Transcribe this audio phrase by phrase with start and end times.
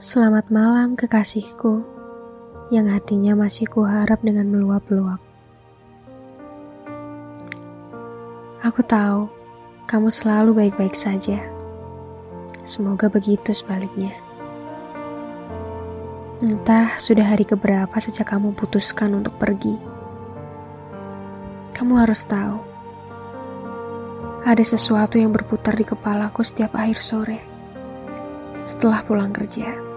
[0.00, 1.84] Selamat malam kekasihku,
[2.72, 5.20] yang hatinya masih kuharap dengan meluap-luap.
[8.64, 9.28] Aku tahu
[9.84, 11.44] kamu selalu baik-baik saja.
[12.64, 14.16] Semoga begitu sebaliknya.
[16.40, 19.76] Entah sudah hari keberapa sejak kamu putuskan untuk pergi.
[21.76, 22.56] Kamu harus tahu,
[24.48, 27.40] ada sesuatu yang berputar di kepalaku setiap akhir sore
[28.64, 29.89] setelah pulang kerja.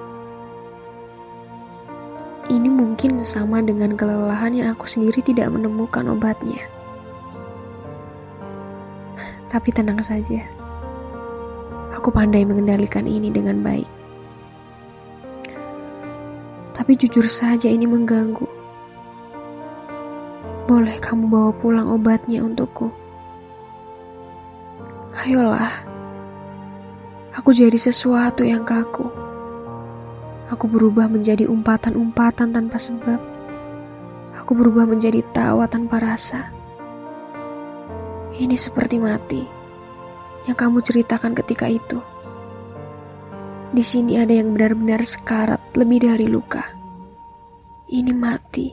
[2.54, 6.62] Ini mungkin sama dengan kelelahan yang aku sendiri tidak menemukan obatnya.
[9.50, 10.46] Tapi tenang saja,
[11.98, 13.90] aku pandai mengendalikan ini dengan baik.
[16.78, 18.46] Tapi jujur saja ini mengganggu.
[20.70, 22.94] Boleh kamu bawa pulang obatnya untukku?
[25.26, 25.74] Ayolah,
[27.34, 29.23] aku jadi sesuatu yang kaku.
[30.54, 33.18] Aku berubah menjadi umpatan-umpatan tanpa sebab.
[34.38, 36.54] Aku berubah menjadi tawa tanpa rasa.
[38.38, 39.42] Ini seperti mati
[40.46, 41.98] yang kamu ceritakan ketika itu.
[43.74, 46.62] Di sini ada yang benar-benar sekarat lebih dari luka.
[47.90, 48.70] Ini mati.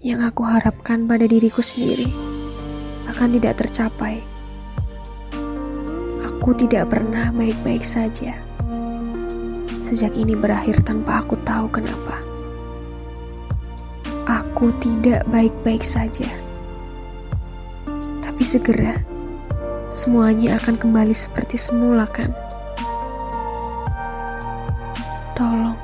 [0.00, 2.08] Yang aku harapkan pada diriku sendiri
[3.04, 4.29] akan tidak tercapai.
[6.40, 8.32] Aku tidak pernah baik-baik saja.
[9.84, 12.16] Sejak ini berakhir tanpa aku tahu kenapa.
[14.24, 16.24] Aku tidak baik-baik saja.
[18.24, 19.04] Tapi segera
[19.92, 22.32] semuanya akan kembali seperti semula kan?
[25.36, 25.76] Tolong